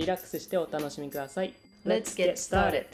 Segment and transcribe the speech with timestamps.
[0.00, 1.52] リラックスしてお楽しみください。
[1.84, 2.86] Let's get started.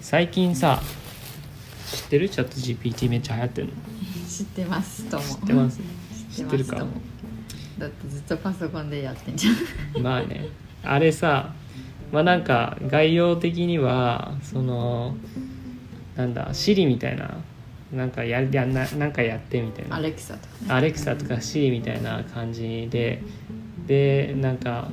[0.00, 0.80] 最近さ
[1.90, 2.28] 知ってる？
[2.28, 3.72] チャット GPT めっちゃ流行ってるの。
[4.28, 5.80] 知ってますとも知ってます。
[6.32, 6.86] 知知ってるか？
[7.86, 10.02] ってずっとパソコンでやってんじゃん。
[10.02, 10.48] まあね。
[10.82, 11.52] あれさ
[12.12, 15.16] まあなんか概要的にはその
[16.16, 17.38] なんだ Siri みたいな
[17.92, 19.96] なんかややななんかやってみたいな。
[19.96, 20.72] アレクサとかね。
[20.72, 23.22] アレクサとか Siri みたいな感じで
[23.86, 24.88] でなんか、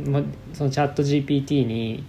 [0.00, 2.04] ま、そのチャット GPT に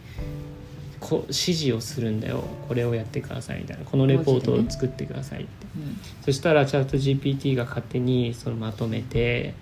[0.99, 2.43] こ指示をするんだよ。
[2.67, 3.83] これをやってくださいみたいな。
[3.83, 5.99] このレポートを作ってくださいって、うん。
[6.23, 9.53] そしたらチャット GPT が勝手にそのまとめて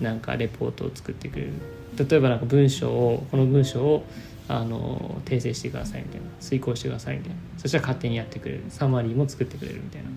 [0.00, 1.52] なんかレポートを作ってくれる。
[1.96, 4.04] 例えばなんか文章をこの文章を
[4.48, 6.26] あの訂正してくださいみたいな。
[6.40, 7.36] 遂行してくださいみたいな。
[7.58, 8.64] そしたら勝手にやってくれる。
[8.68, 10.08] サマリーも作ってくれるみたいな。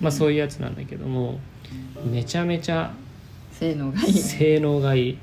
[0.00, 1.38] まあそういうやつなんだけども
[2.04, 2.92] めちゃめちゃ
[3.52, 4.12] 性能がいい。
[4.12, 5.18] 性能がいい。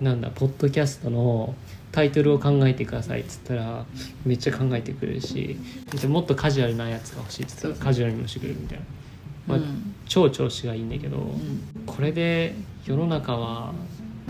[0.00, 1.54] なんだポッドキャストの
[1.92, 3.84] タイトルを考えてくださいっつったら
[4.24, 5.56] めっちゃ考えてくれるし
[6.00, 8.84] でもっとカジュアルなやつが欲しいっつったらカジュアルにもしてくれるみたいな、
[9.46, 11.84] まあうん超調子がいいんだけど、うん。
[11.86, 12.54] これで
[12.84, 13.72] 世の中は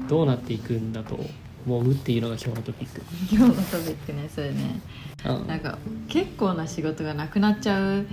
[0.09, 1.19] どうなっていくんだと
[1.67, 3.03] 思うっていうのが今日のトピック。
[3.31, 4.81] 今日のトピックねそれね。
[5.25, 5.47] うん。
[5.47, 5.79] なんか
[6.09, 8.07] 結構な仕事がなくなっちゃう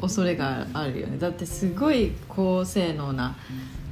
[0.00, 1.18] 恐れがあるよね。
[1.18, 3.36] だってすごい高性能な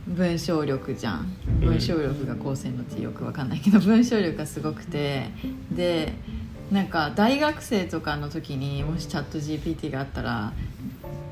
[0.07, 1.33] 文章力じゃん。
[1.63, 1.69] うん。
[1.69, 5.31] 文章力が高性能ってよくわかんないけど文章力がすごくて。
[5.71, 6.13] で
[6.73, 10.53] なんか大学生とかの時にもしチャット GPT があったら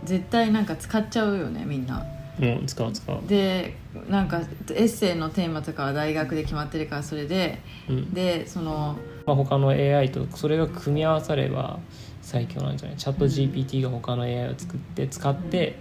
[0.04, 2.04] 絶対なんか使っちゃうよねみんな。
[2.40, 3.18] うん、使う使う。
[3.28, 3.76] で
[4.08, 4.40] なんか
[4.70, 7.60] エッセイのテーマとかは大学で決まってるからそれで。
[7.88, 8.14] うん。
[8.14, 8.96] でその
[9.26, 11.78] まあ、他の AI とそれが組み合わされば
[12.22, 12.96] 最強なんじゃない？
[12.96, 15.78] チャット GPT が他の AI を作って使って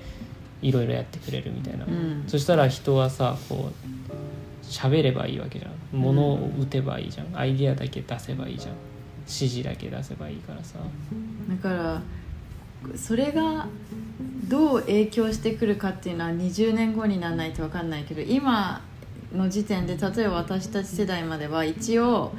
[0.62, 2.24] いろいろやってくれるみたいな、うん。
[2.28, 5.72] そしたら人はさこう喋ればいいわけじゃん。
[5.98, 7.36] 物を打てばいいじゃん。
[7.36, 8.74] アイディアだけ出せばいいじゃん。
[9.22, 10.78] 指示だけ出せばいいからさ。
[11.50, 12.02] だから
[12.96, 13.68] それが
[14.47, 18.81] どう影響してくるかっていうのは20年後にならないと分かんないけど今
[19.34, 22.34] の時点で例えば私たち世代までは一応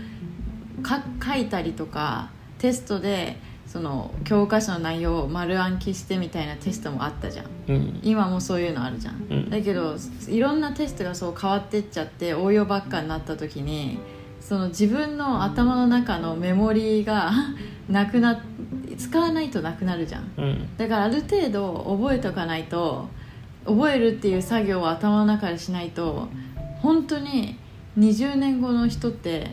[0.83, 3.37] か書いたりとかテストで
[3.67, 7.47] その教科書の内容を丸暗記してみたいなテストもあったじゃん。
[7.69, 8.01] うん。
[8.03, 9.51] 今もそういうのあるじゃん、うん。
[9.51, 9.97] だけど
[10.29, 13.99] いろんなテストがそう変わってっちゃって応用ばっかになった時に
[14.41, 17.33] その自分の頭の中のメモリーが
[17.89, 18.43] なくな
[19.03, 20.33] 使わないとなくなるじゃん。
[20.37, 20.77] うん。
[20.77, 23.09] だからある程度覚えとかないと
[23.67, 26.29] 覚えるっていう作業を頭の中でしないと
[26.81, 27.59] 本当に
[27.99, 29.51] 20年後の人って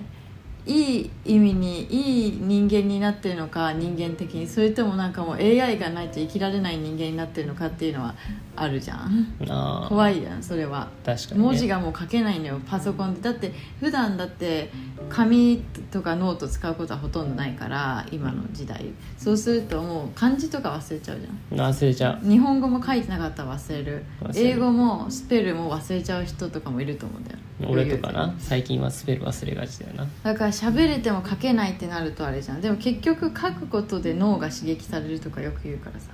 [0.69, 8.13] いい意味にいい人間になってるのか人間的にそれともなんかもう AI がないと生きられない人間になってるのかっていうのは
[8.55, 9.33] あるじゃん。
[9.47, 10.87] ああ怖いやんそれは。
[11.03, 13.21] 確かに、ね、文字がもう書けないのよパソコンで。
[13.21, 14.69] だって普段だって
[15.09, 18.85] 紙とかノート使うことはほとんどないから今の時代。
[19.17, 21.67] そうするともう漢字とか忘れちゃうじゃん。
[21.67, 22.29] 忘れちゃう。
[22.29, 24.05] 日本語も書いてなかったら忘れる。
[24.21, 24.49] 忘れる。
[24.49, 28.33] 英語もスペルも忘れちゃう人とかもいると思うんだよ俺とかな。
[28.39, 30.07] 最近はスペル忘れがちだよな。
[30.23, 32.61] だから喋れても書けないってなるとあれじゃん。
[32.61, 36.11] でも結局書くことで脳が刺激されるとかよく言うからさ。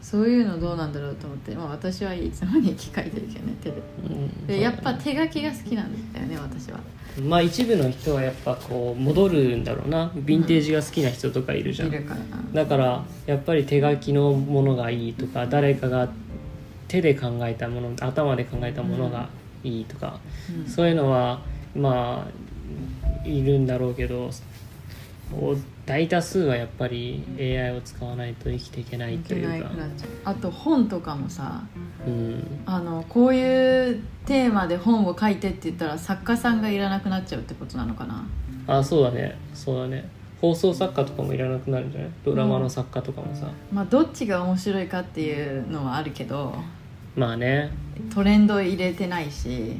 [0.00, 3.26] そういうのどうなんだろうと思って、まあ、私はいつもに機書いてる。
[3.26, 6.78] けどね手でうんでやっぱ手書きが好きなんだよね私は。
[7.20, 10.08] まあ一部の人はやっぱこう戻るんだろうな。
[10.14, 12.42] ヴィンテージが好きな人とかいるじゃん、いるからな。
[12.54, 16.08] だからやっぱり手書きのものがいいとか誰かが
[16.86, 19.28] 手で考えたもの頭で考えたものが
[19.64, 20.18] いいとか、
[20.64, 20.70] うん。
[20.70, 21.40] そういうのは
[21.76, 22.26] ま
[23.24, 24.30] あいるんだろうけど
[25.84, 29.70] 大多数はやっぱり AI を使わないと生きていけないいというか。
[30.24, 31.62] あと本とかもさ
[32.06, 32.42] うん。
[32.64, 38.26] あのこういうテーマで本を書いてって言ったら作家さんがいらなくなっちゃうってことなのかな。
[38.66, 39.36] あそうだね。
[39.54, 40.08] そうだね。
[40.40, 42.10] 放送作家とかもいらなくなるんじゃない？
[42.24, 46.54] ドラマの作家とかもさ、まあどっちが面白いかっていうのはあるけど
[47.18, 47.70] まあね。
[48.14, 49.76] トレンド入れてないし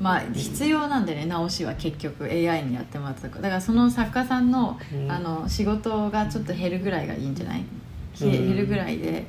[0.00, 3.40] まあ必要なんでね直しは結局 AI にやってもらったとか。
[3.40, 5.10] だからその作家さんの,、うん。
[5.10, 7.64] あの仕事がちょっと減るぐらいがいいんじゃない、
[8.20, 8.30] うん。
[8.30, 9.24] 減るぐらいで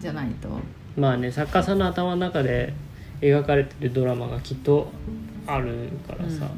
[0.00, 0.48] じゃないと。
[0.96, 2.72] まあね作家さんの頭の中で
[3.20, 4.90] 描かれてるドラマがきっと
[5.46, 6.50] あるからさ、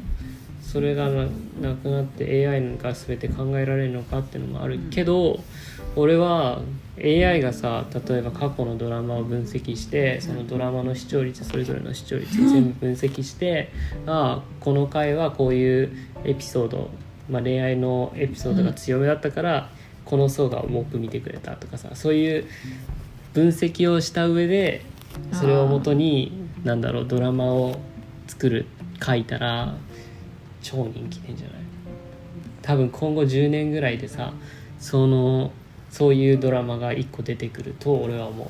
[0.61, 1.27] それがな
[1.61, 5.39] なくなって AI が全て考えられるのかっていうのもあるけど、
[5.95, 6.61] 俺は
[6.97, 13.71] AI がさ例えば過去のドラマを分析してそのドラマの視聴率それぞれの視聴率を全部分析して、
[14.05, 15.91] ああこの回はこういう
[16.23, 16.89] エピソード、
[17.29, 19.69] まあ、恋愛のエピソードが強めだったから、
[20.05, 22.45] この層が重く見てくれたとかさそういう
[23.33, 24.85] 分析をした上で
[25.33, 26.31] それをもとに
[26.63, 27.79] なんだろうドラマを
[28.27, 28.65] 作る
[29.03, 29.75] 書いたら
[30.61, 31.57] 超人気出んじゃない？
[32.61, 34.33] 多分今後10年ぐらいでさ
[34.79, 35.51] その
[35.89, 38.47] そういうドラマが1個出てくると俺は思う。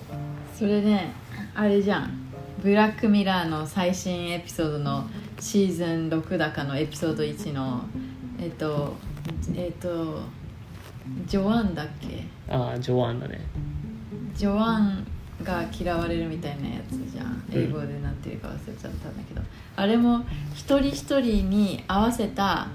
[0.57, 1.13] それね
[1.53, 2.21] あれじゃん。
[2.63, 5.07] ブラックミラーの最新エピソードの
[5.39, 7.83] シーズン6だかのエピソード1の
[8.39, 8.95] えっと
[9.55, 10.21] えっと
[11.27, 12.23] ジョアンだっけ？
[12.51, 13.41] ああジョアンだね。
[14.33, 15.05] ジョアン
[15.43, 17.43] が嫌われるみたいなやつじゃん。
[17.53, 17.63] うん。
[17.63, 19.41] 英語でなんていうか忘れちゃったんだけど、
[19.75, 22.69] あれも一人一人に合わせた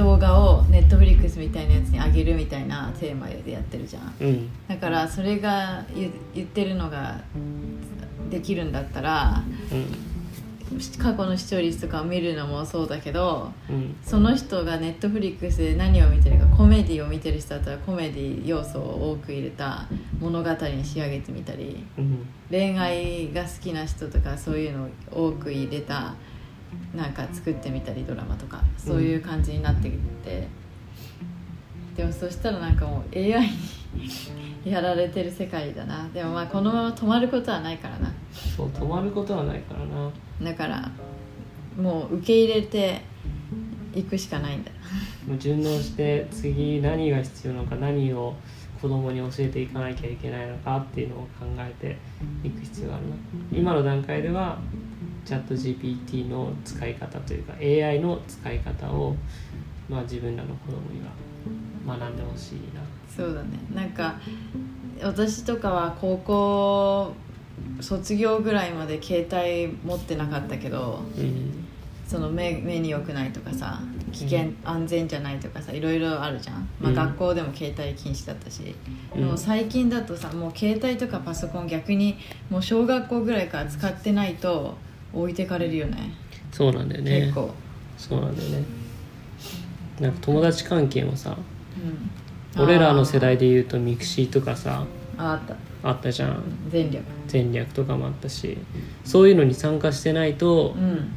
[0.00, 4.14] 動画をネットフリックスみたいなやつにあげるみたいなテーマでやってるじゃん。
[4.20, 5.84] うんだからそれが
[6.34, 7.20] 言ってるのが
[8.30, 9.42] できるんだったら
[9.72, 10.10] うん
[10.98, 19.86] 過去の視聴率とかを見るのもそうだけどうんその人がネットフリックスで何を見てるかコメディを見てる人だったらコメディ要素を多く入れた
[20.18, 21.84] 物語に仕上げてみたり
[22.50, 26.14] 恋愛が好きな人とかそういうのを多く入れた
[26.94, 30.48] なんか作ってみたりドラマとかそういう感じになってきて、
[31.96, 33.48] でもそしたらなんかもう AI
[34.64, 36.08] に やられてる世界だな。
[36.12, 38.12] でもまあこのまま止まることはないからな。
[38.56, 40.10] そう止まることはないからな。
[40.42, 40.90] だから
[41.80, 43.02] もう受け入れて
[43.94, 44.70] いくしかないんだ。
[45.26, 48.34] もう順応して次何が必要なのか何を
[48.80, 51.98] 子供に教えていかなきゃいけないのかっていうのを考えて
[52.42, 53.14] いく必要があるな。
[53.52, 54.58] 今の段階では
[55.24, 59.16] チャット GPT の使い方というか AI の使い方を、
[59.88, 62.80] まあ、自分らの子供には学んでほしいな。
[63.14, 63.48] そうだね。
[63.74, 64.20] なんか
[65.02, 67.12] 私とかは高校
[67.80, 71.66] 卒業ぐらいまで携帯持ってなかったけどうん。
[72.06, 73.80] その目目に良くないとかさ
[74.12, 74.56] 危険、うん。
[74.64, 76.94] 安全じゃないとかさいろいろあるじゃん、まあ、うん。
[76.94, 78.74] 学校でも携帯禁止だったし、
[79.14, 79.20] うん。
[79.20, 82.18] でも最近だとさもう携帯とかパソコン逆に
[82.48, 84.76] もう小学校ぐらいから使ってないと
[85.12, 86.12] 置いてかれるよね。
[86.52, 87.20] そうなんだよね。
[87.22, 87.50] 結構、
[87.98, 88.64] そうなんだよね。
[90.00, 91.36] なんか友達関係もさ
[92.56, 94.84] うん、俺らの世代で言うとミクシーとかさ
[95.18, 95.56] あった。
[95.88, 96.42] あったじゃん。
[96.70, 97.04] 前略。
[97.28, 98.58] 前略とかもあったし
[99.04, 101.10] そういうのに参加してないとうん。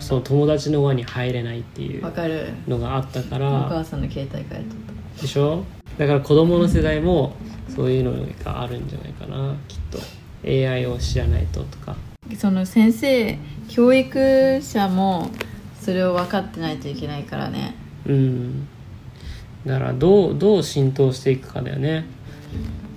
[0.00, 2.52] その友達の輪に入れないっていうわかる。
[2.68, 4.78] のがあったかおら母さんの携帯変えとっ
[5.16, 5.22] た。
[5.22, 5.64] でしょ？
[5.98, 7.34] だから子供の世代も
[7.68, 8.12] そういうの
[8.44, 9.98] があるんじゃないかなきっと。
[10.44, 11.96] AI を知らないととか
[12.36, 15.30] その先生教育者も
[15.80, 17.74] それを分かってないといけないからね。
[18.06, 18.68] うん。
[19.66, 22.04] だからどうどう浸透していくかだよね、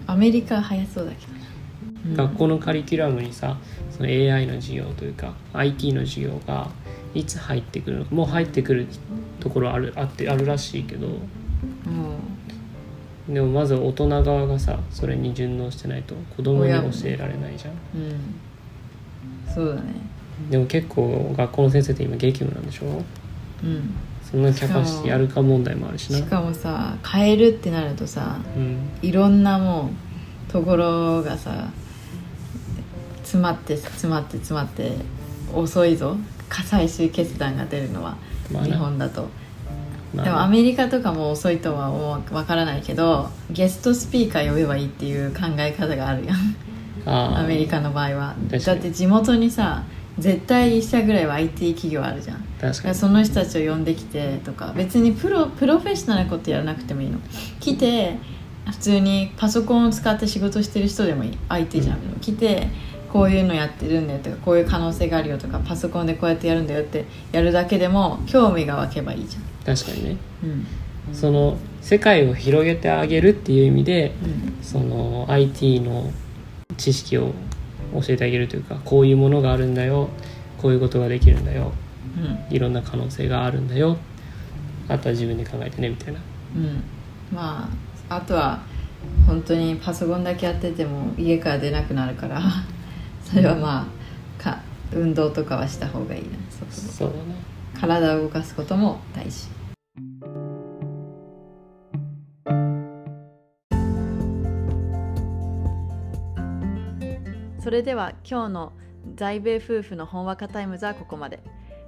[0.08, 1.26] アメリカ早そうだけ
[2.08, 3.58] どな、学校のカリキュラムにさ
[3.90, 6.70] その AI の授業というか IT の授業が
[7.14, 8.88] いつ入ってくるのかもう入ってくる
[9.40, 11.08] ところあるあってあるらしいけど。
[11.08, 11.16] も
[13.30, 18.36] でもまず大人側がさそれに順応してないと子供に教えられないじゃん、ううん
[19.54, 19.82] そうだね。
[20.50, 23.04] でも結構学校の先生って今激務なんでしょ？
[23.64, 23.94] うん。
[24.24, 26.18] そんなキャパシティあるか問題もあるしな。
[26.18, 28.90] しかもさ変えるってなるとさうん。
[29.02, 29.92] いろんなも
[30.50, 31.70] うところがさ
[33.18, 34.94] 詰まって詰まって詰まって
[35.54, 36.18] 遅いぞ。
[36.50, 38.18] か最終決断が出るのは
[38.52, 38.68] まあな。
[38.68, 39.30] 日本だと、
[40.14, 46.38] まあでもアメリカとかも遅いとは思うわからないけどゲストスピーカー呼べばいいっていう考え方があるやん
[47.06, 48.36] アメリカの場合は。
[48.50, 49.84] だって地元にさ
[50.20, 52.44] 絶対一社ぐらいは IT 企業あるじゃん。
[52.60, 52.96] 確からに。
[52.96, 57.20] その人たちを呼んできてとか別にプロプロフェッショナルなことやらなくてもいいの。
[57.60, 58.18] 来て
[58.70, 61.38] 普通にパソコンを使って仕事してる人でもいい。
[61.50, 62.68] IT じゃん、来て
[63.12, 70.18] こういうのやってるんだよとかこういう可能性があるよとかパソコンでこうやってやるんだよってやるだけでも興味が湧けばいいじ確かにね。
[70.44, 70.66] ゃんうん。
[71.14, 74.64] その世界を広げてあげるっていう意味でうん。
[74.64, 76.12] その IT の
[76.78, 77.34] 知識を
[77.94, 80.10] 教えてあげるというかこういうものがあるんだよ
[80.62, 81.72] こういうことができるんだよ
[82.18, 82.56] うん。
[82.56, 83.98] いろんな可能性があるんだよ
[84.88, 86.20] あとは自分で考えてねみたいな。
[86.56, 86.84] うん。
[87.34, 87.70] ま
[88.10, 88.62] ああとは
[89.26, 92.42] 本当にパソコンだけやってても家から出なくなるから
[93.24, 93.88] それはま
[94.40, 94.60] あか
[94.94, 96.30] 運動とかはした方がいいな
[96.70, 97.36] そうだね。
[97.80, 99.43] 体を動かすことも大事。
[99.43, 99.48] そ
[107.72, 108.74] れでは今日の
[109.16, 111.40] 在米夫婦のほんわかタイムズはここまで。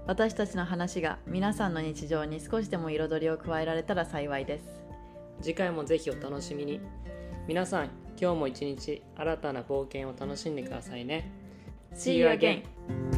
[0.05, 4.83] 私たちの話が皆さんの日常に少しでも彩りを加えられたら幸いです。
[5.41, 6.81] 次回もぜひお楽しみに。
[7.47, 11.31] 皆さん今日も一日新たな冒険を楽しんでくださいね。
[11.93, 13.12] See you again!